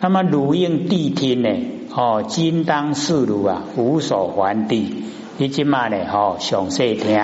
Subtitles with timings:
[0.00, 1.48] 那么如应谛听呢？
[1.92, 5.04] 哦，今当世如啊，无所还地。
[5.38, 5.96] 你今嘛呢？
[6.12, 7.18] 哦，详细听，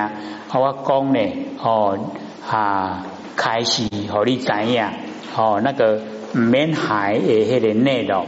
[0.53, 1.21] 我讲呢？
[1.63, 1.99] 哦
[2.51, 3.07] 啊，
[3.37, 4.85] 开始和你知影
[5.37, 6.01] 哦，那个
[6.33, 8.27] 免海的迄个内容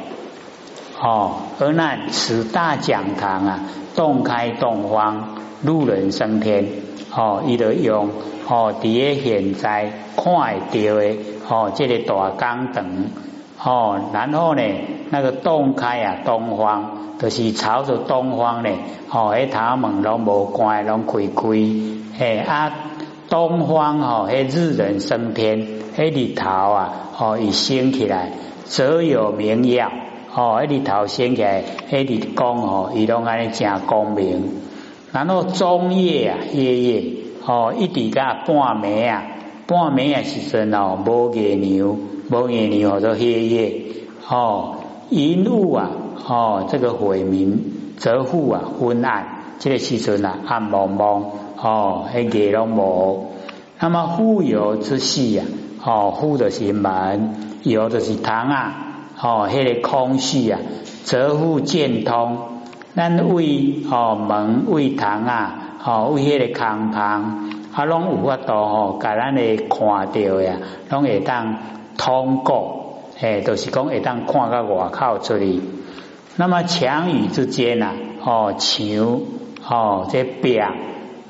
[1.03, 3.61] 哦，而那此大讲堂啊，
[3.97, 5.35] 洞开洞方，
[5.65, 6.67] 路人升天
[7.13, 8.11] 哦，伊就用
[8.49, 11.19] 哦，伫咧现在看会到诶
[11.49, 13.11] 哦，这个大纲等。
[13.63, 14.63] 哦，然后呢，
[15.11, 18.71] 那个洞开啊，东方就是朝着东方呢。
[19.11, 21.43] 哦，迄塔门拢无关，拢开开。
[22.19, 22.73] 嘿啊，
[23.29, 25.67] 东方哦，迄日人升天，
[25.97, 28.31] 迄日头啊，哦，一升起来，
[28.65, 29.91] 则有明耀。
[30.35, 34.53] 哦，迄日头升起来，迄日光哦，伊拢安尼正光明。
[35.13, 37.13] 然后中夜啊，夜夜
[37.47, 39.23] 哦，一直甲半暝啊，
[39.67, 41.97] 半暝啊时阵哦，无月亮。
[42.29, 43.83] 无眼你或者黑夜
[44.29, 44.79] 哦，
[45.11, 45.91] 一路啊
[46.27, 47.63] 哦，这个毁明
[47.97, 49.27] 则复啊昏暗，
[49.61, 51.31] 这个时阵啊暗蒙蒙
[51.63, 53.31] 哦，黑夜拢无。
[53.79, 55.45] 那么忽有之细呀
[55.85, 58.75] 哦，忽的是门，有的是堂啊
[59.21, 60.59] 哦，迄个空隙啊，
[61.05, 62.39] 则复见通。
[62.97, 70.57] 咱为哦门为堂啊哦为迄个空堂，啊拢有法度哦，甲咱诶看到呀，
[70.91, 71.57] 拢会当。
[71.99, 75.61] 通过，诶，都是讲会当看到外口出去。
[76.37, 79.21] 那么墙与之间呐，哦，墙，
[79.67, 80.75] 哦，这壁，啊，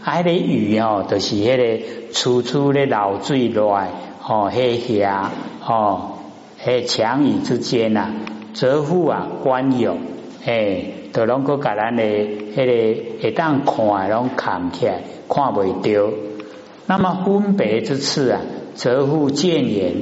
[0.05, 3.91] 迄个雨哦，都是迄个处处咧流水来，
[4.27, 5.31] 哦，迄下，
[5.65, 6.17] 哦，
[6.65, 8.11] 迄墙与之间呐，
[8.53, 9.97] 则复啊，观有，
[10.45, 16.26] 诶，都拢个甲咱诶迄个会当看，拢看起来看袂着。
[16.87, 18.41] 那么分别之次啊，
[18.75, 19.95] 则复见言。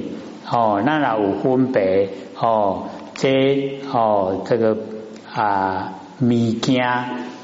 [0.47, 4.77] 哦，那那有分别哦，这哦这个
[5.33, 6.85] 啊物件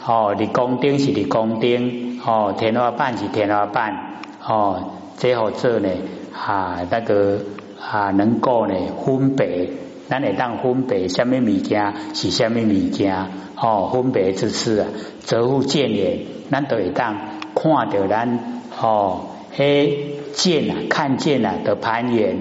[0.07, 5.89] 哦，你工顶是你工顶哦，天花板是天花板哦，最好做呢
[6.34, 7.39] 啊那个
[7.81, 9.71] 啊能够呢分别，
[10.06, 13.17] 咱会当分别什么物件是什么物件
[13.56, 14.89] 哦，分别之次啊，
[15.21, 16.19] 则互见言，
[16.50, 17.17] 咱都会当
[17.55, 22.37] 看到咱哦，嘿见啊，看见啊的攀岩。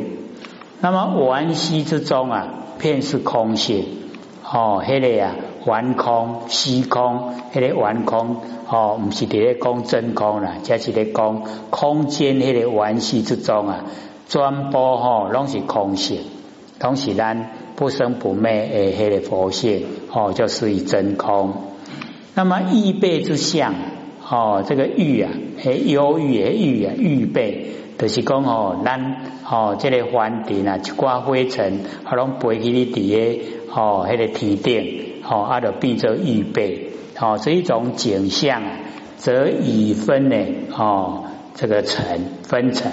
[0.79, 2.47] 那么玩息之中啊，
[2.79, 3.85] 便是空性
[4.43, 5.35] 哦，迄个啊，
[5.65, 8.37] 玩空虚空，迄个玩空
[8.69, 13.83] 哦，唔是伫咧讲真空啦，即是咧讲空间迄个玩息之中啊，
[14.27, 16.21] 全部吼拢是空性，
[16.79, 21.53] 拢是咱不生不灭诶，迄个佛性哦，就属于真空。
[22.33, 23.73] 那么预备之相
[24.29, 25.31] 哦，这个欲啊，
[25.63, 27.71] 诶，忧郁诶，郁啊，预备。
[27.97, 33.17] 就是讲哦，咱哦，这个环境啊，一挂灰尘，啊，拢飞去你底下
[33.75, 38.61] 哦，迄个天顶哦，啊，就变做预备哦，这一种景象，
[39.17, 40.37] 则已分呢
[40.77, 41.25] 哦，
[41.55, 42.05] 这个层
[42.43, 42.89] 分层，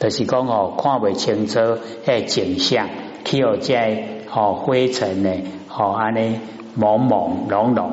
[0.00, 1.60] 就是讲哦，看不清楚
[2.04, 2.88] 迄景象，
[3.24, 5.30] 去有在哦灰尘呢
[5.72, 6.40] 哦，安尼
[6.76, 7.90] 朦朦胧胧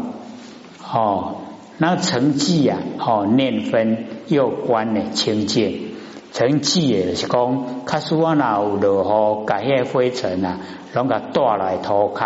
[0.91, 1.35] 哦，
[1.77, 5.93] 那成绩啊哦，念分又观呢清净。
[6.31, 10.59] 成绩诶，是讲，卡苏啊，若有落雨，甲迄个灰尘啊，
[10.93, 12.25] 拢甲带来涂骹，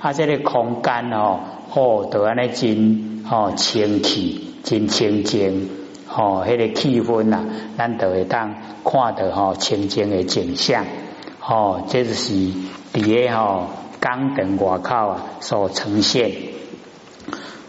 [0.00, 1.40] 啊，这个空间哦，
[1.74, 5.70] 哦，都安尼真哦清气，真清净，
[6.14, 7.44] 哦，迄个气氛啊，
[7.78, 10.84] 咱都会当看到吼清净诶景象，
[11.42, 12.34] 哦，这就是
[12.92, 13.64] 伫个吼
[13.98, 16.32] 钢灯外口啊所呈现。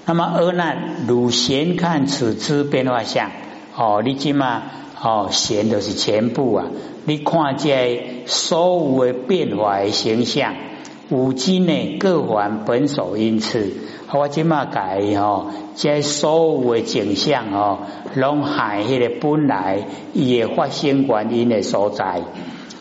[0.09, 3.29] 那么二难如先看此之变化相，
[3.77, 4.63] 哦，你即嘛？
[4.99, 6.65] 哦，显就是全部啊！
[7.05, 10.55] 你看这所有的变化的形象，
[11.09, 13.71] 五金呢各还本所因此，
[14.11, 17.77] 我即马改哦，这所有的景象哦，
[18.15, 22.23] 拢海迄个本来也发生原因的所在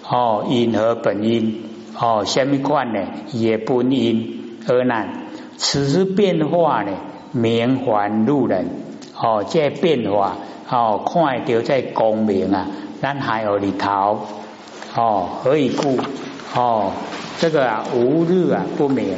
[0.08, 1.62] 哦，因何本因
[2.00, 3.00] 哦，什么款呢？
[3.34, 5.26] 也本因而难，
[5.58, 6.92] 此之变化呢，
[7.32, 8.68] 明还路人
[9.16, 10.36] 哦，这变化。
[10.70, 12.66] 哦，看到在光明啊，
[13.00, 14.20] 咱还有日头
[14.94, 15.98] 哦，何以故？
[16.54, 16.92] 哦，
[17.38, 19.16] 这个啊，无日啊不明，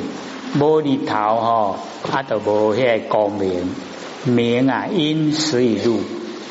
[0.57, 3.69] 无日头哦，它都无迄个光明
[4.25, 5.99] 明啊，因时以入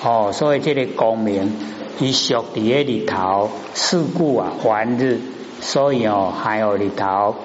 [0.03, 1.53] 哦，所以这个光明
[1.99, 5.21] 伊属伫个日头，是故啊还日，
[5.61, 7.35] 所以哦还有日头。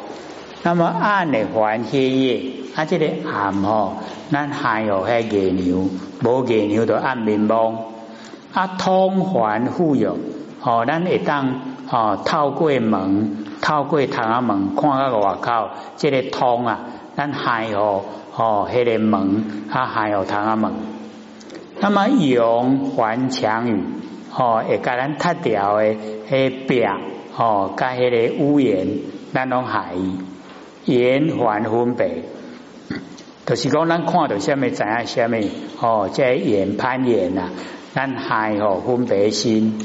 [0.66, 3.98] 那么暗的还黑夜，啊，这个暗吼，
[4.32, 5.90] 咱还有迄月亮。
[6.22, 7.76] 无月亮就暗面蒙，
[8.54, 10.16] 啊通环富有，
[10.62, 15.68] 哦，咱会当哦透过门透过窗啊门看到外口，
[15.98, 16.80] 这个通啊，
[17.14, 18.02] 咱开哦
[18.34, 20.72] 哦，迄个门啊开哦窗啊门。
[21.78, 23.84] 那么用环墙语
[24.34, 25.94] 哦，会甲咱踢掉的
[26.30, 26.82] 迄壁
[27.36, 28.88] 哦，甲迄个屋檐，
[29.34, 29.92] 咱拢害
[30.86, 32.22] 圆环分别。
[33.46, 35.50] 就是讲，咱看到虾米知影虾米
[35.80, 37.50] 哦，即圆攀岩啊，
[37.92, 39.78] 咱害哦分别心。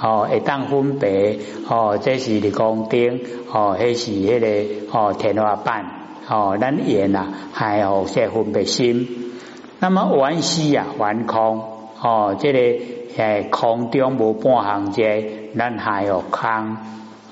[0.00, 1.38] 哦，会当分别
[1.68, 3.20] 哦，这是立光顶
[3.52, 5.84] 哦，迄是迄个哦天花板
[6.28, 9.08] 哦，咱眼啊还有些分别心。
[9.80, 11.64] 那么完息啊，完空
[12.00, 12.58] 哦，这个
[13.16, 15.02] 诶空中无半行者，
[15.58, 16.76] 咱还有空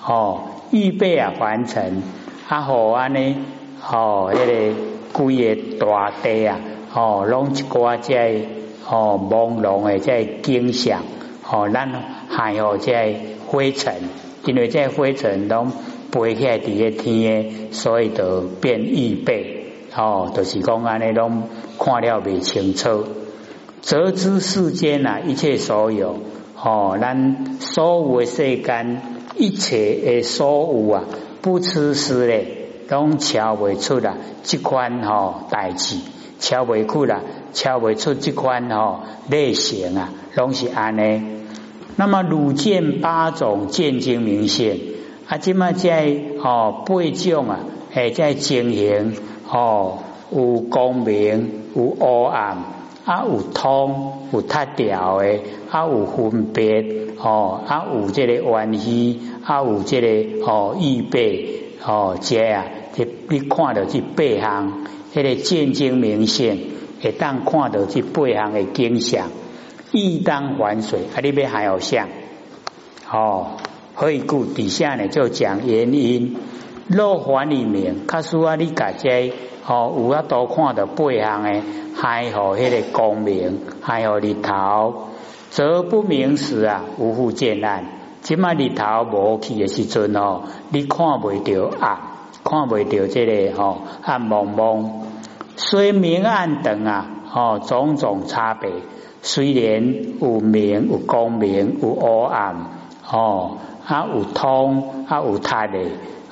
[0.04, 2.02] 哦，预备啊完成
[2.48, 3.36] 啊好安尼
[3.92, 4.74] 哦，迄个
[5.12, 6.58] 规个大地啊
[6.94, 8.40] 哦，拢一挂在
[8.88, 11.02] 哦朦胧的在景象
[11.50, 11.90] 哦，咱。
[12.30, 13.16] 还有这
[13.48, 13.94] 灰尘，
[14.44, 15.72] 因为这灰尘拢
[16.12, 19.72] 飞起来伫个天诶，所以就变异背。
[19.94, 21.42] 哦，就是讲安尼拢
[21.78, 23.04] 看了未清楚。
[23.82, 26.16] 则知世间啊，一切所有，
[26.62, 29.02] 哦，咱所有的世间
[29.36, 31.04] 一切的所有啊，
[31.48, 32.46] 不吃思咧，
[32.90, 34.18] 拢瞧未出啦。
[34.42, 35.96] 这款吼代志，
[36.38, 37.22] 瞧未出啦，
[37.54, 39.00] 瞧未出这款吼
[39.30, 41.22] 类型啊，拢是安尼。
[41.96, 44.76] 那么汝见八种见精明现
[45.26, 46.14] 啊，即么在
[46.44, 47.60] 哦八种啊，
[47.94, 49.16] 诶在经营
[49.50, 50.00] 哦
[50.30, 52.58] 有光明有黑暗
[53.08, 55.40] 啊有通有塌掉的
[55.70, 56.84] 啊有分别
[57.16, 62.66] 哦啊有这个关系啊有这个哦预备哦这啊，
[62.96, 64.84] 你你看到这八项，
[65.14, 66.58] 迄个见精明现
[67.00, 69.28] 会当看到这八项的景象。
[69.90, 71.20] 一当还水，啊！
[71.22, 72.08] 里边还有像
[73.10, 73.52] 哦，
[73.94, 74.44] 何以故？
[74.44, 76.36] 底下呢就讲原因。
[76.88, 79.32] 若还里面，卡输啊，你家这
[79.66, 81.62] 哦，有啊多看到背项的，
[81.94, 85.08] 还好迄个光明，还有日头，
[85.50, 87.84] 则不明时啊，无复见暗。
[88.22, 91.98] 即嘛日头无去的时阵哦，你看袂到暗，
[92.42, 95.02] 看袂到这个哦暗蒙蒙，
[95.56, 98.70] 虽明暗等啊，哦种种差别。
[99.20, 102.56] 虽然有明有光明有黑暗
[103.12, 105.78] 哦，啊有通啊有塌的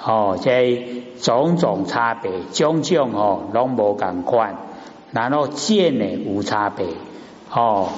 [0.05, 0.87] 哦，这
[1.21, 4.57] 种种差别，种种哦拢无共款，
[5.13, 6.87] 然后见呢无差别
[7.51, 7.89] 哦，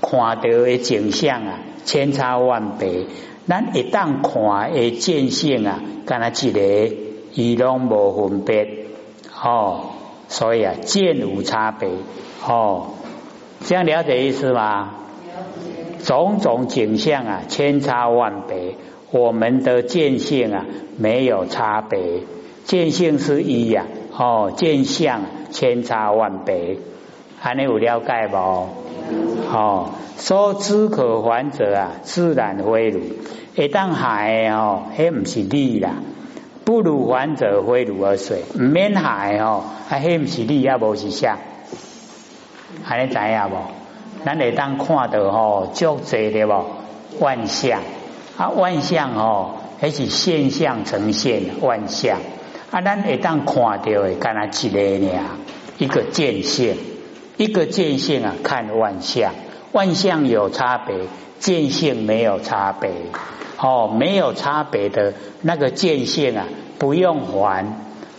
[0.00, 3.06] 看到的景象啊千差万别，
[3.46, 6.96] 咱一旦看的见性啊，干那一个
[7.34, 8.86] 伊拢无分别
[9.42, 9.80] 哦，
[10.28, 11.88] 所以啊见无差别
[12.46, 12.90] 哦。
[13.66, 14.94] 这样了解意思吗？
[16.04, 18.76] 种种景象啊，千差万别。
[19.10, 20.66] 我们的见性啊，
[20.98, 22.20] 没有差别。
[22.64, 26.76] 见性是一呀，哦，见相千差万别。
[27.40, 28.36] 还能有了解不？
[28.36, 33.00] 哦，说知可还者啊，自然非如。
[33.54, 35.94] 一旦海哦，迄不是你啦，
[36.64, 38.42] 不如还者非如而水。
[38.58, 41.38] 唔免海哦，啊，迄不是你也无是相。
[42.84, 43.56] 安尼知影无？
[44.24, 46.66] 咱会当看到吼，足济的无
[47.20, 47.80] 万象
[48.38, 52.20] 啊，万象哦，迄是现象呈现万象
[52.70, 55.20] 啊，咱会当看到的，干那一个呢？
[55.76, 56.76] 一个见性，
[57.36, 59.32] 一个见性啊，看万象，
[59.72, 60.94] 万象有差别，
[61.40, 62.90] 见性没有差别
[63.60, 66.44] 哦，没有差别的那个见性啊，
[66.78, 67.66] 不用还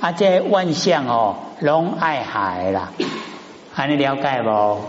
[0.02, 2.92] 啊，这万象哦，拢爱海啦。
[3.74, 4.82] 安尼了解无？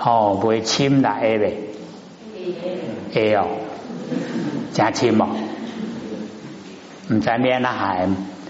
[0.00, 1.68] 哦，袂深啦，会未？
[3.14, 3.46] 会哦，
[4.72, 5.26] 真深哦。
[7.10, 8.08] 毋知免哪海，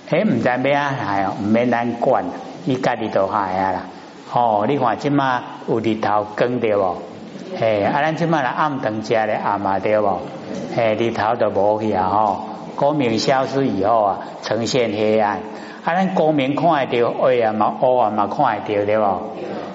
[0.08, 2.24] 嘿，毋知免哪海哦，毋免咱管，
[2.66, 3.82] 伊家己都海啊啦。
[4.32, 7.02] 哦，你看即马有日头光着无？
[7.58, 10.20] 嘿，啊，咱即马来暗灯食咧暗嘛对无？
[10.76, 12.44] 嘿，日头都无去啊吼，
[12.76, 15.38] 光明消失以后啊，呈现黑暗。
[15.84, 19.22] 啊，咱光明看会到，哎呀嘛，乌暗嘛看会到对无？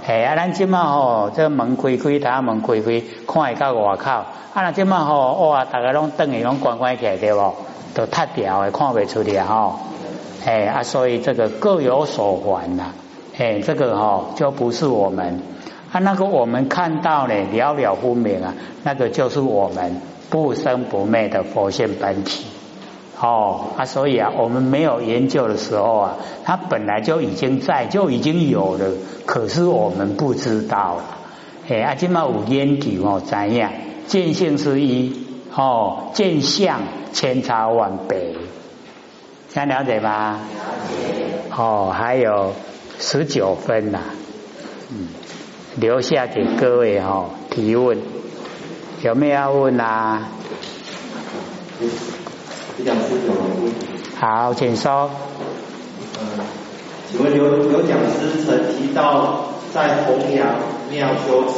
[0.07, 4.09] 嘿，啊，咱即马吼，这门开开，他门开开，看会到外口。
[4.09, 7.53] 啊，那即马吼，哇，大家拢等于拢关关起来对无？
[7.93, 9.77] 都塌掉诶，看袂出来吼。
[10.45, 12.93] 嘿，啊，所以这个各有所还呐。
[13.35, 15.41] 嘿，这个吼就不是我们。
[15.91, 19.99] 啊，那个我们看到呢，了了分明啊，那个就是我们
[20.29, 22.45] 不生不灭的佛性本体。
[23.19, 28.91] 哦啊，所以啊，我们没有研究的时候啊，它本来就已经在，就已经有了，
[29.25, 30.97] 可是我们不知道。
[31.67, 33.71] 哎，阿金嘛有研究哦，怎样
[34.05, 36.81] 见性是一哦，见相
[37.11, 38.35] 千差万别。
[39.49, 40.39] 现在了解吗？
[41.55, 42.53] 哦，还有
[42.99, 43.99] 十九分呐，
[44.91, 45.07] 嗯，
[45.77, 47.97] 留下给各位哈提问，
[49.01, 50.29] 有没有要问啊？
[54.19, 55.09] 好，请说。
[56.19, 56.45] 嗯，
[57.09, 60.47] 请问刘刘讲师曾提到，在弘扬
[60.91, 61.53] 妙修持，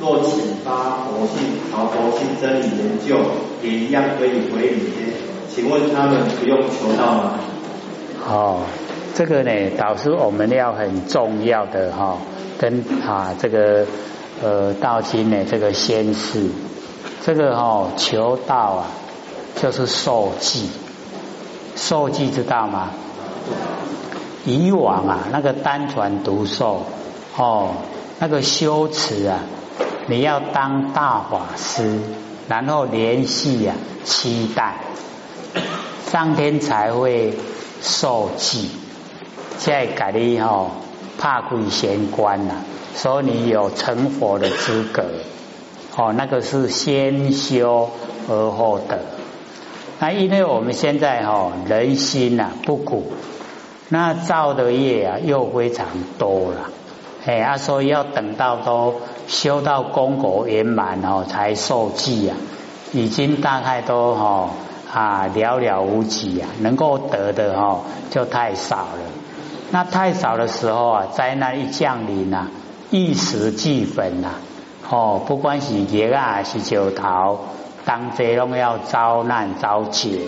[0.00, 1.36] 若启发佛性、
[1.70, 3.16] 朝佛性真理研究，
[3.62, 5.12] 也一样可以回礼些。
[5.54, 7.34] 请问他们不用求道吗？
[8.26, 8.60] 哦，
[9.14, 12.18] 这个呢，导师我们要很重要的哈，
[12.58, 13.86] 跟啊这个
[14.42, 16.46] 呃道经呢这个先世，
[17.24, 18.86] 这个哈求道啊，
[19.60, 20.68] 就是受记，
[21.76, 22.90] 受记知道吗？
[24.44, 26.86] 以往啊那个单传独受
[27.36, 27.70] 哦，
[28.18, 29.40] 那个修持啊，
[30.06, 32.00] 你要当大法师，
[32.48, 33.74] 然后联系啊
[34.04, 34.76] 期待。
[36.10, 37.36] 上天才会
[37.82, 38.70] 受记，
[39.58, 40.70] 在改了以后
[41.18, 42.54] 怕鬼贤官呐，
[42.94, 45.04] 所以你有成佛的资格。
[45.96, 47.90] 哦，那个是先修
[48.28, 49.17] 而后得。
[49.98, 53.12] 那因为我们现在哈人心呐不古，
[53.88, 55.86] 那造的业啊又非常
[56.18, 56.70] 多了，
[57.26, 58.94] 哎啊，所以要等到都
[59.26, 62.36] 修到功果圆满哦，才受记啊，
[62.92, 64.50] 已经大概都哈。
[64.90, 69.04] 啊，寥寥无几啊，能够得的哦，就太少了。
[69.70, 72.46] 那太少的时候啊，灾难一降临呐，
[72.90, 74.30] 一时俱焚呐。
[74.88, 77.38] 哦，不管是劫啊，是九逃，
[77.88, 80.20] 当贼龙要遭难遭劫。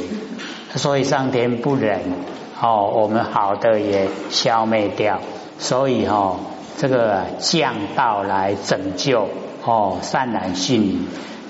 [0.76, 2.00] 所以上天不忍
[2.58, 5.20] 哦，我们好的也消灭掉。
[5.58, 6.36] 所以哈，
[6.78, 9.28] 这个降道来拯救
[9.62, 10.98] 哦，善男信女。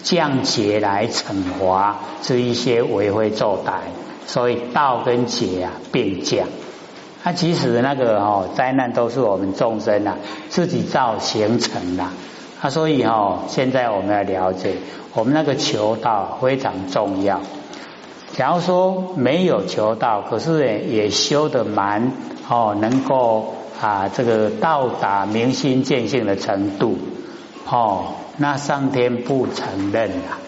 [0.02, 3.72] 降劫来惩罚这一些为非作歹，
[4.26, 6.48] 所以道跟劫啊并降。
[7.22, 10.16] 那其实那个哦灾难都是我们众生啊
[10.48, 12.04] 自己造形成的。
[12.60, 14.76] 他所以哦现在我们要了解，
[15.14, 17.40] 我们那个求道非常重要。
[18.32, 22.12] 假如说没有求道，可是也修的蛮
[22.48, 26.98] 哦，能够啊这个到达明心见性的程度
[27.66, 28.04] 哦。
[28.36, 30.38] 那上天不承认啊！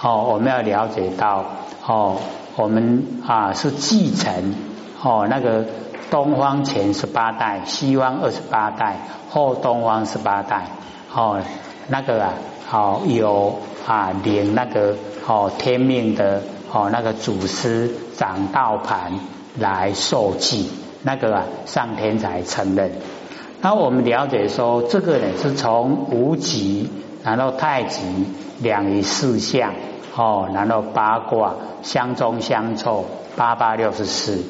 [0.00, 1.44] 哦，我们要了解到
[1.86, 2.16] 哦，
[2.56, 4.54] 我们啊是继承
[5.02, 5.64] 哦那个
[6.10, 8.98] 东方前十八代，西方二十八代，
[9.30, 10.66] 后东方十八代
[11.14, 11.40] 哦
[11.88, 12.32] 那个啊
[12.66, 16.42] 好有啊领那个哦天命的
[16.72, 19.20] 哦那个祖师掌道盘
[19.58, 20.70] 来受记，
[21.02, 22.92] 那个啊上天才承认。
[23.60, 26.90] 那我们了解说，这个呢是从无极。
[27.24, 28.02] 然后太极
[28.60, 29.72] 两仪四象
[30.14, 34.44] 哦，然后八卦相中相凑，八八六十四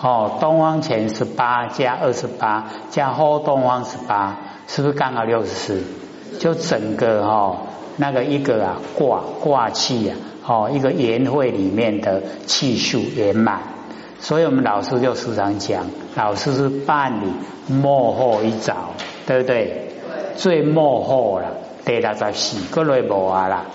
[0.00, 5.82] 哦，东方前十八加二十八加后东方十八，是不是刚好六十四？
[6.38, 7.56] 就整个哈
[7.96, 10.16] 那个一个啊卦卦气啊
[10.46, 13.60] 哦一个圆会里面的气数圆满，
[14.20, 18.94] 所以我们老师就时常讲，老师是伴你幕后一早，
[19.26, 19.88] 对不对？
[20.36, 21.48] 最幕后了。
[21.84, 23.66] 对啦，在死个类无啊啦，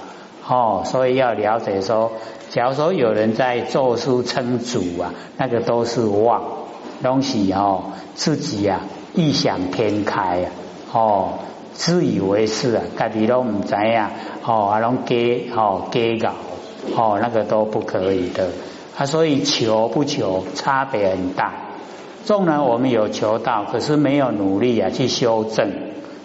[0.47, 2.11] 哦，所以要了解说，
[2.49, 6.41] 假如说有人在作书称主啊，那个都是妄
[7.03, 7.83] 东西哦，
[8.15, 8.81] 自己啊
[9.13, 10.49] 异想天开啊，
[10.91, 11.39] 哦，
[11.73, 14.11] 自以为是啊，家己都唔知啊，
[14.45, 16.31] 哦，啊，拢给哦给搞，
[16.95, 18.49] 哦，那个都不可以的
[18.97, 21.53] 啊，所以求不求差别很大。
[22.25, 25.71] 纵然我们有求道，可是没有努力啊去修正。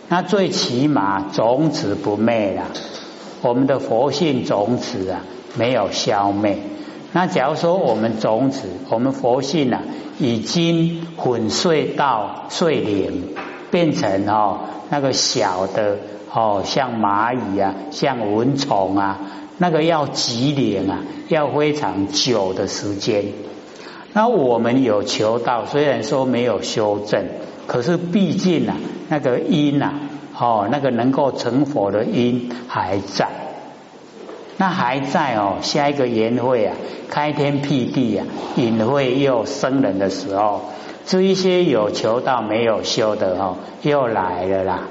[0.09, 2.65] 那最起码种子不灭了，
[3.43, 5.21] 我们的佛性种子啊
[5.57, 6.59] 没有消灭。
[7.13, 9.83] 那假如说我们种子，我们佛性啊
[10.19, 13.35] 已经粉碎到碎零，
[13.75, 15.99] 变成哦那个小的
[16.33, 19.19] 哦像蚂蚁啊，像蚊虫啊，
[19.59, 23.25] 那个要几年啊，要非常久的时间。
[24.13, 27.27] 那我们有求道，虽然说没有修正。
[27.67, 28.77] 可是毕竟啊，
[29.09, 29.95] 那个因呐，
[30.39, 33.27] 哦，那个能够成佛的因还在，
[34.57, 35.57] 那还在哦。
[35.63, 36.77] 下一个言会啊，
[37.11, 40.61] 开天辟地啊，隐会又生人的时候，
[41.07, 44.85] 这一些有求到没有修的哦，又来了啦。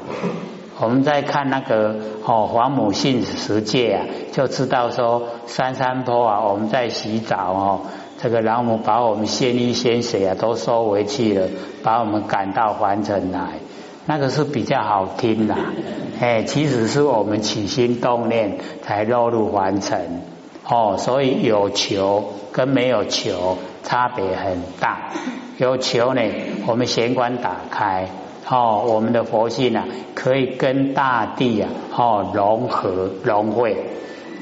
[0.80, 7.82] 我们在看那个哦，黄母性十界啊，就知道说三山坡啊，我们在洗澡哦。
[8.22, 11.48] 这个老母把我们仙衣仙水啊都收回去了，
[11.84, 13.60] 把我们赶到凡尘来，
[14.06, 15.56] 那个是比较好听的。
[16.22, 20.22] 哎，其实是我们起心动念才落入凡尘。
[20.68, 25.10] 哦，所以有求跟没有求差别很大。
[25.64, 26.22] 有求呢，
[26.68, 28.10] 我们玄关打开，
[28.50, 33.78] 哦，我们的佛性啊，可以跟大地啊，哦，融合融汇。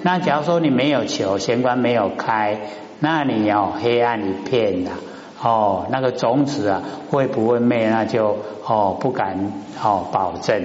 [0.01, 2.60] 那假如说你没有求，玄关没有开，
[3.00, 4.92] 那你要黑暗一片的，
[5.42, 7.88] 哦，那个种子啊，会不会灭？
[7.90, 9.51] 那就哦，不敢
[9.84, 10.63] 哦保证。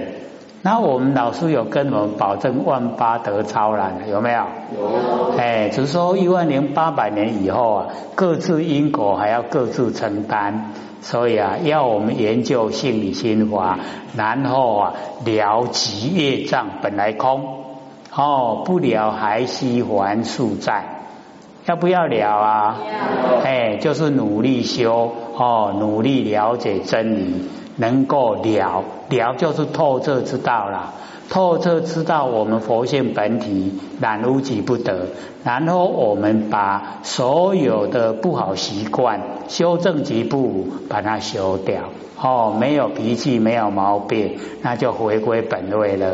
[0.63, 4.43] 那我们老师有跟我们保证万八得超然，有没有？
[4.77, 5.37] 有。
[5.37, 13.79] 哎，只是说一万零八百年以后啊，各自因果还要各自承担，所以啊，要我们研究性理心法，
[14.15, 17.63] 然后啊，了极业障本来空，
[18.13, 21.03] 哦，不了还需还数债，
[21.65, 22.77] 要不要了啊？
[23.31, 23.37] 要。
[23.43, 27.49] 哎，就是努力修，哦，努力了解真理。
[27.77, 30.93] 能够了了就是透彻之道了，
[31.29, 35.07] 透彻知道我们佛性本体染污即不得，
[35.43, 41.83] 然后我们把所有的不好习惯修正几步把它修掉，
[42.21, 46.13] 哦，没有脾气没有毛病，那就回归本位了，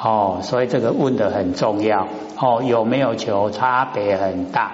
[0.00, 2.06] 哦，所以这个问的很重要，
[2.40, 4.72] 哦，有没有求差别很大，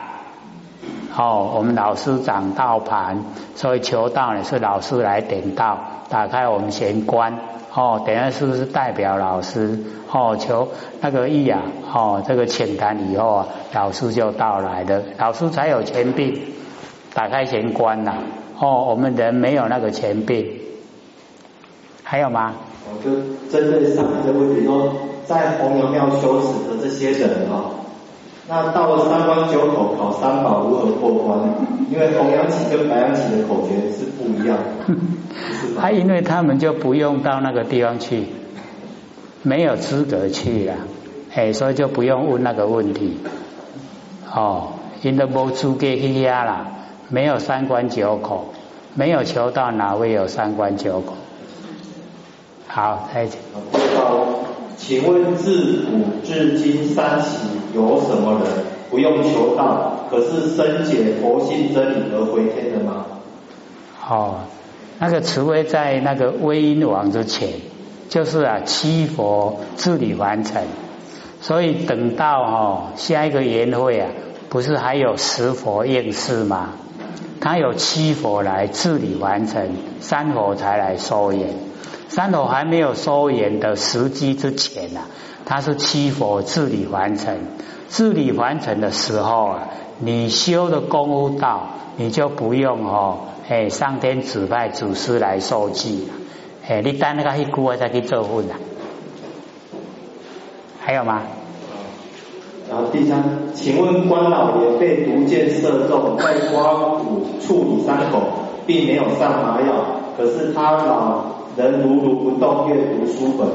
[1.16, 3.24] 哦，我们老师讲道盘，
[3.56, 5.78] 所以求道呢是老师来点道。
[6.10, 7.38] 打开我们玄关
[7.72, 9.78] 哦，等下是不是代表老师
[10.12, 10.36] 哦？
[10.36, 10.68] 求
[11.00, 11.62] 那个意啊
[11.94, 16.54] 哦，这个浅谈以后啊，老师就到来了，老师才有钱币。
[17.14, 18.14] 打开玄关呐
[18.58, 20.60] 哦，我们人没有那个钱币，
[22.02, 22.54] 还有吗？
[22.92, 23.10] 我就
[23.48, 24.92] 针对上一个问题说，
[25.26, 27.79] 在红娘庙修持的这些人啊。
[28.50, 31.38] 那到了三关九口考三宝如何过关？
[31.88, 34.94] 因为红阳起跟白羊起的口诀是不一样的。
[35.78, 38.24] 他因为他们就不用到那个地方去，
[39.44, 40.74] 没有资格去了，
[41.32, 43.18] 哎，所以就不用问那个问题。
[44.34, 46.66] 哦，因为无资格去呀啦，
[47.08, 48.52] 没有三关九口，
[48.94, 51.14] 没有求到哪位有三关九口？
[52.66, 53.38] 好，再见。
[54.76, 63.06] 请问自古至今三起有什么人不用求道，可是深解佛性真理而回天的吗？
[64.08, 64.40] 哦，
[64.98, 67.48] 那个慈威在那个威音王之前，
[68.08, 70.62] 就是啊七佛治理完成，
[71.40, 74.10] 所以等到哦下一个年会啊，
[74.48, 76.70] 不是还有十佛应世吗？
[77.40, 81.54] 他有七佛来治理完成，三佛才来收言。
[82.08, 85.06] 三头还没有收严的时机之前啊，
[85.50, 87.36] 他是七佛治理完成，
[87.88, 96.08] 治理完成的时候啊，你修的功夫道，你就不用哦，哎，上天指派祖师来受记，
[96.68, 98.54] 哎，你等那个一锅再去做饭啊？
[100.78, 101.22] 还有吗？
[102.70, 103.20] 然后第三，
[103.52, 108.22] 请问关老爷被毒箭射中，在刮骨处理伤口，
[108.68, 109.84] 并没有上麻药，
[110.16, 111.24] 可是他老。
[111.56, 113.48] 人如如不动，阅读书本，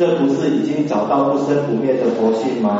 [0.00, 2.78] 这不是已经找到不生不灭的佛性吗？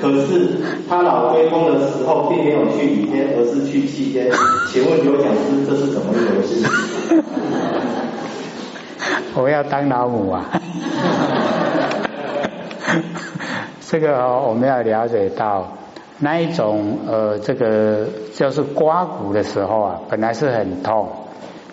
[0.00, 0.56] 可是
[0.88, 4.30] 他老归宗的时候，并没有去雨天，而是去气天。
[4.70, 6.64] 请问刘讲师，这是怎么一回事？
[9.34, 10.44] 我要当老母啊！
[13.88, 15.72] 这个我们要了解到，
[16.20, 21.08] 那一种呃，这个就是刮骨的时候啊，本来是很痛。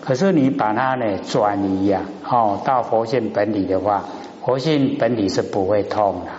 [0.03, 4.05] 可是你把它呢转移呀，哦，到佛性本体的话，
[4.43, 6.31] 佛性本体是不会痛的。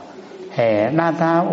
[0.56, 1.44] 哎，那他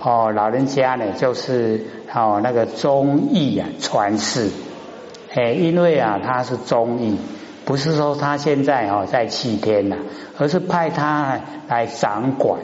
[0.00, 4.50] 哦，老人家呢就是哦那个中医啊传世，
[5.34, 7.18] 哎，因为啊他是中医，
[7.64, 9.96] 不是说他现在哦在七天呐，
[10.38, 12.60] 而是派他来掌管。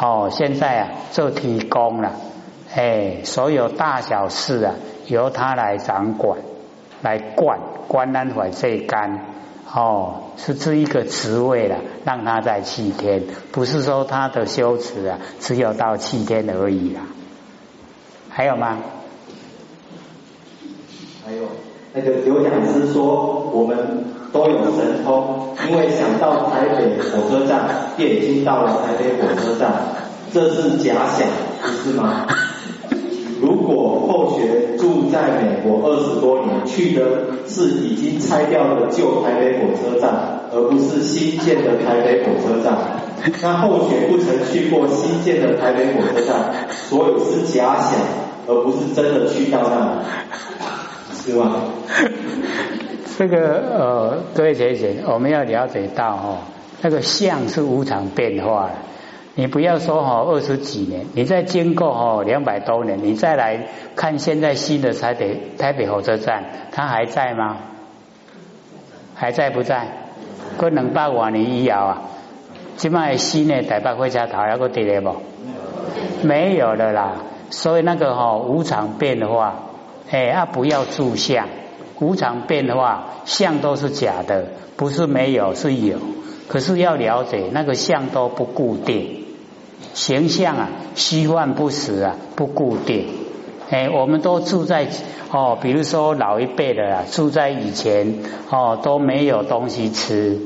[0.00, 2.12] 哦，现在啊就提供了，
[2.74, 4.74] 哎，所有大小事啊
[5.06, 6.38] 由他来掌管。
[7.00, 9.20] 来灌灌安怀这干
[9.74, 17.02] 哦，是这一个职位了，让他在七天，不是说他的修持啊，只有到七天而已啦。
[18.30, 18.78] 还有吗？
[21.24, 21.42] 还有
[21.92, 29.70] 那个有讲师说，我们都有神通，因为想到台北火车站，便已经到了台北火车站，
[30.32, 31.28] 这是假想，
[31.60, 32.26] 不是吗？
[35.10, 37.02] 在美国二十多年，去的
[37.46, 42.76] 是已经拆掉的旧台北火车站，而不是新建的台北火车站，
[43.42, 47.92] 那后学不曾去过新建的台北火车站，所以是假想，
[48.46, 50.04] 而不是真的去到那里，
[51.14, 51.62] 是吗？
[53.18, 56.38] 这个呃，各位姐姐，我们要了解到哦，
[56.80, 58.72] 那个相是无常变化的。
[59.38, 67.56] 你不要说哈二十几年，你再经过哈两百多年，你再来看现在新的台北台北火车站，它还在吗？
[69.14, 69.86] 还在不在？
[70.56, 72.02] 可能百万年以后啊，
[72.74, 75.14] 今麦新的台北火车头还个伫咧不？
[76.24, 77.18] 没有了啦。
[77.50, 79.54] 所以那个哈无常变化，
[80.10, 81.46] 哎啊不要住相，
[82.00, 84.46] 无常变化相都是假的，
[84.76, 85.98] 不是没有是有，
[86.48, 89.26] 可是要了解那个相都不固定，
[89.98, 93.08] 形象啊虚幻不实啊不固定，
[93.68, 94.86] 哎我们都住在
[95.32, 98.14] 哦，比如说老一辈的啊住在以前
[98.48, 100.38] 哦都没有东西吃，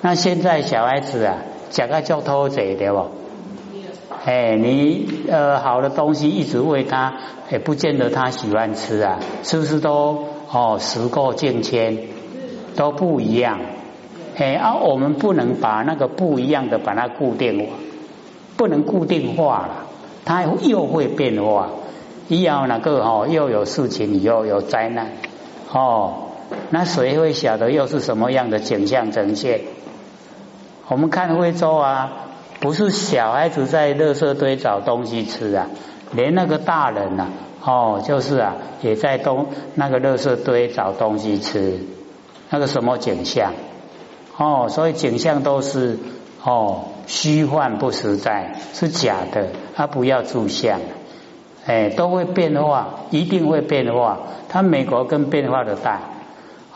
[0.00, 1.36] 那现在小孩子啊
[1.68, 3.08] 讲个叫偷贼对不？
[4.24, 7.12] 哎，你呃好的东西一直喂他，
[7.50, 11.98] 也不见得他喜欢吃啊，是不是都哦时过境迁，
[12.74, 13.60] 都不一样。
[14.38, 17.68] 哎，啊我们不能把那个不一样的把它固定，
[18.58, 19.86] 不能固定化了，
[20.26, 21.70] 它又会变化。
[22.28, 25.12] 一样那个哦又有事情，又有灾难
[25.72, 26.24] 哦，
[26.68, 29.62] 那谁会晓得又是什么样的景象呈现？
[30.88, 32.24] 我们看徽州啊。
[32.60, 35.68] 不是小孩子在垃圾堆找东西吃啊，
[36.10, 37.28] 连那个大人呐，
[37.64, 41.78] 哦，就是啊，也在东那个垃圾堆找东西吃，
[42.50, 43.52] 那个什么景象？
[44.36, 46.00] 哦，所以景象都是
[46.48, 50.80] 哦虚幻不实在，是假的，他不要住相，
[51.66, 54.18] 哎，都会变化，一定会变化。
[54.48, 56.00] 他美国更变化的大，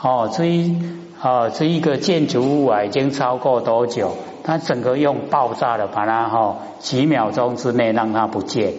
[0.02, 0.78] 哦，这一
[1.22, 4.12] 哦这一个建筑物啊，已经超过多久？
[4.44, 8.74] 它整个用爆炸的把它哈几秒钟之内让它不见，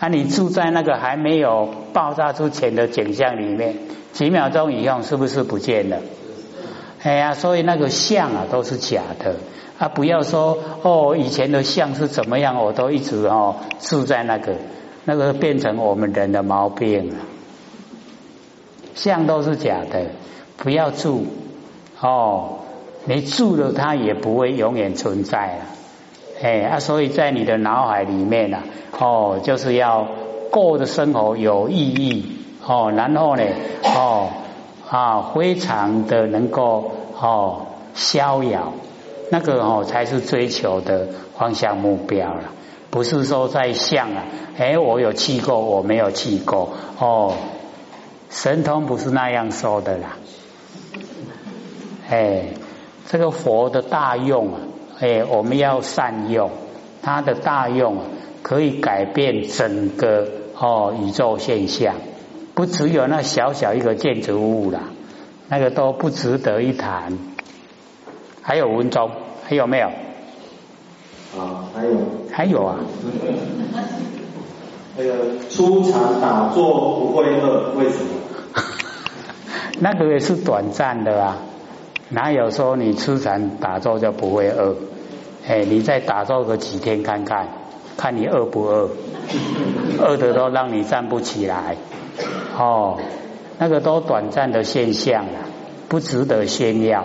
[0.00, 3.76] 啊，你住在那个还没有爆炸之前的景象里面，
[4.12, 5.98] 几秒钟以后是不是不见了？
[7.04, 9.36] 哎呀，所以那个相啊都是假的
[9.78, 9.88] 啊！
[9.88, 14.54] 不要说哦，以前的相是怎么样，我都一直哦住在那个
[15.04, 17.16] 那个变成我们人的毛病了。
[18.94, 20.06] 像都是假的，
[20.56, 21.26] 不要住
[22.00, 22.60] 哦。
[23.04, 25.64] 你住了，它也不会永远存在了，
[26.42, 28.60] 哎啊，所以在你的脑海里面呢，
[28.98, 30.08] 哦，就是要
[30.50, 32.24] 过的生活有意义
[32.66, 33.42] 哦，然后呢，
[33.82, 34.30] 哦
[34.94, 38.74] 啊，非常的能够哦逍遥，
[39.30, 42.52] 那个哦才是追求的方向目标了，
[42.90, 44.22] 不是说在想啊，
[44.56, 47.32] 哎，我有去过，我没有去过，哦，
[48.30, 50.16] 神通不是那样说的啦，
[52.08, 52.44] 哎。
[53.06, 54.60] 这个佛的大用啊，
[54.98, 56.50] 哎，我们要善用
[57.02, 57.98] 它的大用，
[58.42, 60.26] 可以改变整个
[60.58, 61.94] 哦宇宙现象，
[62.54, 64.80] 不只有那小小一个建筑物啦，
[65.48, 67.18] 那个都不值得一谈。
[68.42, 69.10] 还有文中，
[69.44, 69.88] 还有没有？
[71.36, 71.96] 啊，还有，
[72.30, 72.76] 还有啊。
[74.96, 75.12] 那个
[75.50, 78.10] 出场打坐不会饿，为什么？
[79.80, 81.38] 那个也是短暂的啊。
[82.10, 84.76] 哪有说你出禅打坐就不会饿？
[85.48, 87.48] 哎，你再打坐个几天看看，
[87.96, 88.90] 看你饿不饿？
[89.98, 91.76] 饿的都让你站不起来。
[92.56, 92.98] 哦，
[93.58, 95.40] 那个都短暂的现象了，
[95.88, 97.04] 不值得炫耀。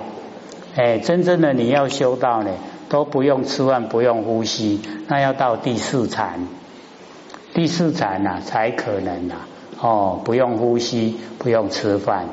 [0.75, 2.51] 哎，真正的你要修道呢，
[2.89, 6.47] 都不用吃饭，不用呼吸，那要到第四禅，
[7.53, 9.35] 第四禅呐才可能呐。
[9.81, 12.27] 哦，不用呼吸，不用吃饭。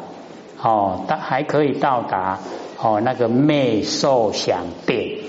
[0.63, 2.39] 哦，到还可以到达。
[2.79, 5.21] 哦，那个昧受想殿，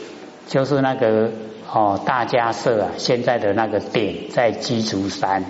[0.48, 1.32] 就是那个
[1.72, 5.46] 哦大家社啊，现在的那个殿在鸡足山，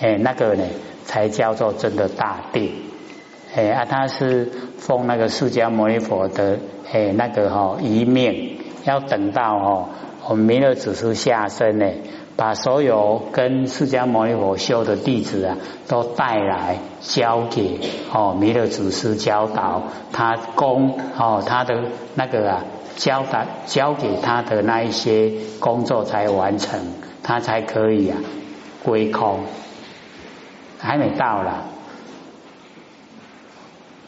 [0.00, 0.64] 哎，那个呢
[1.08, 2.70] 才叫做真的大定，
[3.56, 6.58] 哎啊，他是奉那个释迦牟尼佛的
[6.92, 9.88] 哎那个哈一命，要等到哦
[10.28, 11.86] 我弥勒祖师下生呢。
[12.36, 15.56] 把所有跟释迦牟尼佛修的弟子啊，
[15.88, 17.80] 都带来交给
[18.12, 21.82] 哦弥勒祖师教导他工哦他的
[22.14, 26.78] 那个啊交代交给他的那一些工作才完成，
[27.24, 28.18] 他才可以啊
[28.84, 29.40] 归空，
[30.78, 31.64] 还没到了，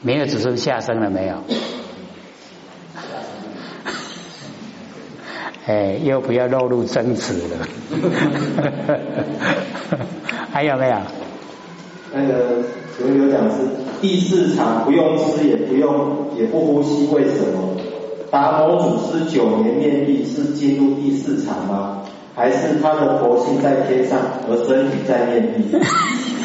[0.03, 1.35] 弥勒祖师下生了没有？
[5.67, 7.67] 哎，又不要落入争执了。
[10.53, 10.97] 还有没有？
[12.13, 12.63] 那个
[13.01, 13.59] 有有讲是
[14.01, 17.77] 第四场不用吃也不用也不呼吸，为什么？
[18.31, 22.03] 达摩祖师九年面壁是进入第四场吗？
[22.35, 25.77] 还是他的佛性在天上，而身体在面壁？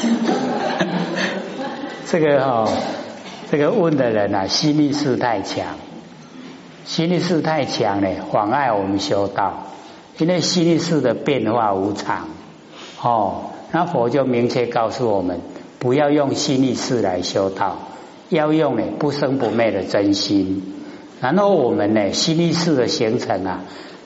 [2.10, 2.70] 这个哈，
[3.52, 5.66] 这个问的人啊，心力是太强。
[6.86, 9.64] 心力士太强呢，妨碍我们修道。
[10.18, 12.30] 因为心力士的变化无常，
[13.02, 15.42] 哦，那佛就明确告诉我们，
[15.78, 17.80] 不要用心力士来修道，
[18.30, 20.64] 要用呢不生不灭的真心。
[21.20, 23.64] 然后我们呢心力士的形成啊，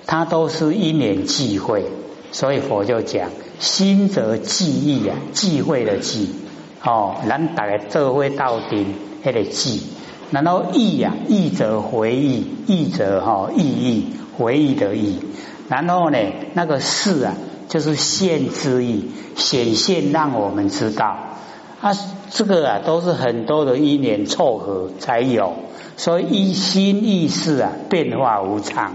[0.07, 1.85] 它都是一年际会，
[2.31, 6.29] 所以佛就讲心则记忆啊，忌讳的忌，
[6.83, 9.81] 哦，咱大家做会到顶那个记，
[10.31, 14.05] 然后忆呀，忆则回忆，忆则哈意义，
[14.37, 15.19] 回忆的忆。
[15.67, 16.17] 然后呢，
[16.53, 17.35] 那个事啊，
[17.67, 21.17] 就是现之意，显现让我们知道。
[21.81, 21.91] 啊，
[22.29, 25.53] 这个啊都是很多的因缘凑合才有，
[25.97, 28.93] 所以一心意识啊变化无常，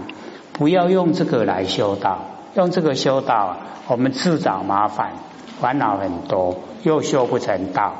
[0.53, 2.19] 不要用这个来修道，
[2.55, 5.13] 用这个修道啊，我们自找麻烦，
[5.61, 7.93] 烦恼很多，又修不成道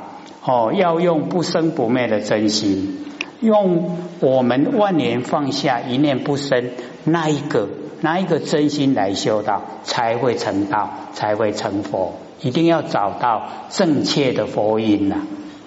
[0.44, 3.06] 哦，要用不生不灭的真心，
[3.40, 6.70] 用我们万年放下一念不生
[7.04, 7.68] 那一个。
[8.02, 12.12] 那一个真心来修道，才会成道，才会成佛。
[12.42, 15.22] 一定要找到正确的佛音呐！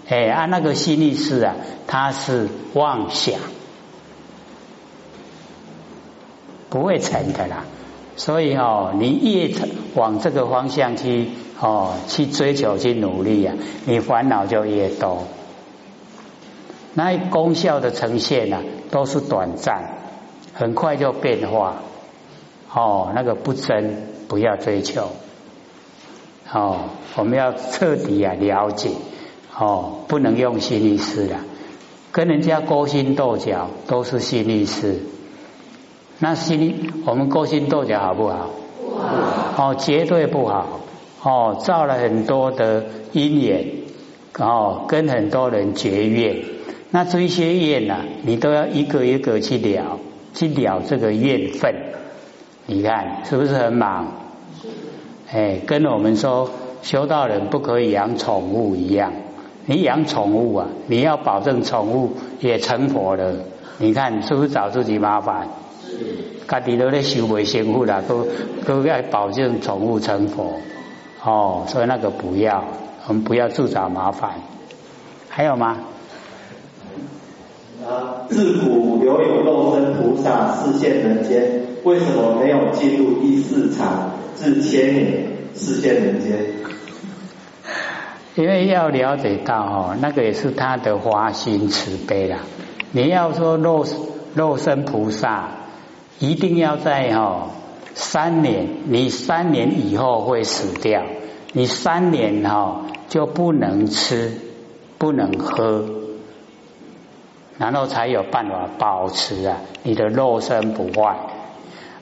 [0.08, 1.56] 哎，按那个心力士啊，
[1.88, 3.40] 他是妄想，
[6.70, 7.66] 不会成的啦。
[8.20, 9.50] 所以哦，你越
[9.96, 11.30] 往这个方向去
[11.62, 13.56] 哦，去追求、去努力啊，
[13.86, 15.24] 你烦恼就越多。
[16.94, 18.60] 那功效的呈现呢，
[18.92, 20.00] 都是短暂，
[20.54, 21.78] 很快就变化。
[22.74, 23.96] 哦，那个不争，
[24.28, 25.12] 不要追求。
[26.52, 28.90] 哦，我们要彻底啊了解。
[29.58, 31.40] 哦，不能用心力思了，
[32.12, 35.00] 跟人家勾心斗角都是心力思。
[36.20, 38.50] 那心，我们勾心斗角好不好？
[38.78, 39.72] 不好。
[39.72, 40.80] 哦，绝对不好。
[41.24, 43.66] 哦，造了很多的因缘，
[44.38, 46.44] 哦，跟很多人结怨。
[46.92, 50.00] 那这些怨呐，你都要一个一个去了，
[50.34, 51.74] 去了这个怨愤。
[52.66, 54.08] 你看是不是很忙？
[55.32, 56.50] 哎，跟我们说
[56.82, 59.14] 修道人不可以养宠物一样。
[59.66, 63.36] 你养宠物啊，你要保证宠物也成佛了。
[63.78, 65.48] 你看是不是找自己麻烦？
[66.48, 68.28] 家己都在修为幸福了，都
[68.66, 70.60] 都要保证宠物成佛。
[71.24, 72.64] 哦，所以那个不要，
[73.08, 74.32] 我们不要自找麻烦。
[75.28, 75.78] 还有吗？
[77.88, 81.62] 啊，自古留有肉身菩萨示现人间。
[81.84, 86.38] 为什么没有进入第四场至千年世间人间？
[88.36, 92.40] 因为要了解到哦，那个也是他的花心慈悲啦。
[92.92, 93.86] 你要说肉
[94.34, 95.50] 肉身菩萨，
[96.20, 97.50] 一定要在哦
[97.96, 101.04] 三年，你三年以后会死掉，
[101.54, 104.34] 你三年哈就不能吃，
[104.98, 105.86] 不能喝，
[107.58, 111.18] 然后才有办法保持啊你的肉身不坏。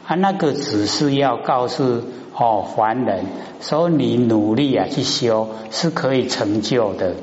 [0.08, 2.02] 啊那个只是要告诉
[2.34, 3.26] 哦凡人，
[3.60, 7.16] 说你努力啊去修是可以成就的。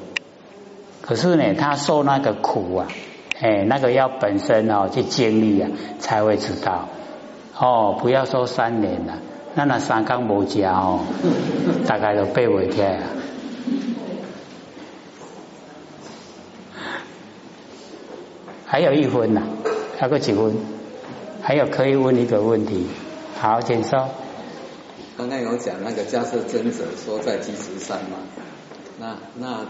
[1.00, 2.88] 可是呢，他受那个苦啊，
[3.44, 6.88] 哎，那个要本身哦去经历啊，才会知道。
[7.58, 9.18] 哦，不要说三年了，
[9.54, 11.00] 那那三缸无加哦，
[11.86, 13.00] 大概都背不起来。
[18.64, 19.42] 还有一分呐，
[19.98, 20.56] 还有几分？
[21.42, 22.86] 还有可以问一个问题，
[23.38, 24.08] 好，请说。
[25.18, 28.16] 刚刚有讲那个迦叶尊者说在积石山嘛，
[28.98, 29.66] 那那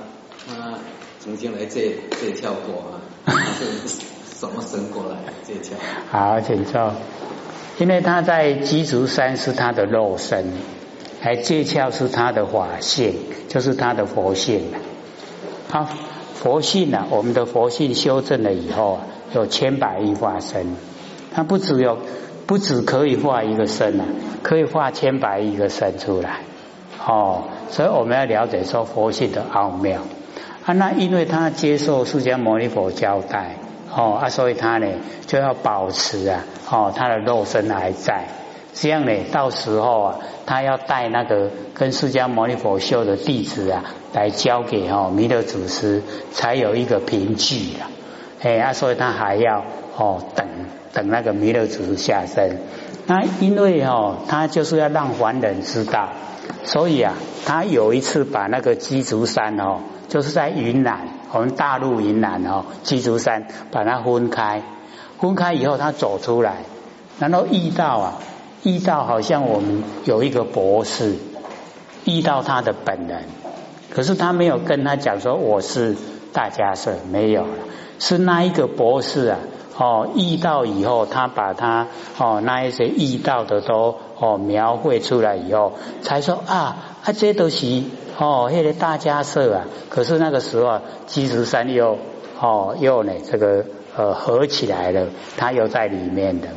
[0.46, 0.78] 他
[1.24, 3.88] 曾经来借借窍过啊，他是
[4.38, 5.72] 什么神过来借窍？
[6.10, 6.92] 好，请坐。
[7.78, 10.52] 因为他在积竹山是他的肉身，
[11.22, 13.14] 而借窍是他的法性，
[13.48, 14.66] 就是他的佛性。
[15.70, 15.88] 他
[16.34, 19.00] 佛性呢，我们的佛性修正了以后啊，
[19.32, 20.76] 有千百亿化身。
[21.32, 21.96] 它不只有，
[22.46, 24.04] 不只可以画一个身啊，
[24.42, 26.40] 可以画千百亿个身出来，
[27.02, 30.02] 哦，所以我们要了解说佛性的奥妙
[30.64, 30.72] 啊。
[30.72, 33.56] 那因为他接受释迦牟尼佛交代，
[33.94, 34.86] 哦啊，所以他呢
[35.26, 38.24] 就要保持啊，哦，他的肉身还在，
[38.72, 47.86] 这样呢，到时候啊，他要带那个跟释迦牟尼佛修的弟子啊，来交给哦弥勒祖师，才有一个凭据了，
[48.42, 49.64] 哎啊，所以他还要
[49.96, 50.46] 哦等。
[50.94, 52.56] 等那个弥勒祖师下生，
[53.08, 56.10] 那因为哦，他就是要让凡人知道，
[56.64, 64.62] 所以啊，他有一次把那个鸡足山哦，就是在云南，我们大陆云南哦，鸡足山把它分开，
[65.20, 66.64] 分开以后他走出来，
[67.18, 68.18] 然后遇到啊，
[68.62, 71.16] 遇到好像我们有一个博士，
[72.06, 73.24] 遇到他的本人，
[73.90, 75.94] 可是他没有跟他讲说我是
[76.32, 77.48] 大家是没有了，
[77.98, 79.38] 是那一个博士啊，
[79.76, 87.82] 哦，遇到以后，他把他哦那一些遇到的都哦描绘出来以后，才说啊啊这都是
[88.16, 91.98] 哦那个大家社啊，可是那个时候啊积石山又
[92.40, 93.64] 哦又呢这个
[93.96, 96.48] 呃合起来了，他又在里面的，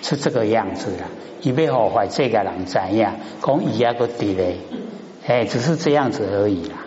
[0.00, 1.04] 是这个样子的，
[1.42, 4.56] 以备好坏这个人怎样，讲以下个地嘞，
[5.26, 6.85] 哎，只是这样子而已啦。